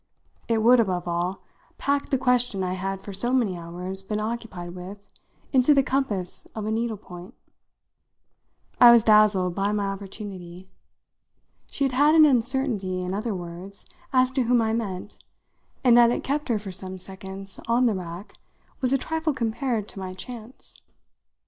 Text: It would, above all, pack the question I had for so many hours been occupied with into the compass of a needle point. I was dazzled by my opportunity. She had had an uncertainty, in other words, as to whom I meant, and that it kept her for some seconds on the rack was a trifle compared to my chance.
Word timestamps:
It 0.47 0.63
would, 0.63 0.79
above 0.79 1.07
all, 1.07 1.43
pack 1.77 2.07
the 2.07 2.17
question 2.17 2.63
I 2.63 2.73
had 2.73 3.03
for 3.03 3.13
so 3.13 3.31
many 3.31 3.55
hours 3.55 4.01
been 4.01 4.19
occupied 4.19 4.73
with 4.73 4.97
into 5.53 5.75
the 5.75 5.83
compass 5.83 6.47
of 6.55 6.65
a 6.65 6.71
needle 6.71 6.97
point. 6.97 7.35
I 8.79 8.91
was 8.91 9.03
dazzled 9.03 9.53
by 9.53 9.71
my 9.73 9.85
opportunity. 9.89 10.67
She 11.69 11.83
had 11.83 11.93
had 11.93 12.15
an 12.15 12.25
uncertainty, 12.25 12.97
in 12.97 13.13
other 13.13 13.35
words, 13.35 13.85
as 14.11 14.31
to 14.31 14.41
whom 14.41 14.59
I 14.59 14.73
meant, 14.73 15.17
and 15.83 15.95
that 15.95 16.09
it 16.09 16.23
kept 16.23 16.49
her 16.49 16.57
for 16.57 16.71
some 16.71 16.97
seconds 16.97 17.59
on 17.67 17.85
the 17.85 17.93
rack 17.93 18.33
was 18.81 18.91
a 18.91 18.97
trifle 18.97 19.35
compared 19.35 19.87
to 19.89 19.99
my 19.99 20.13
chance. 20.15 20.81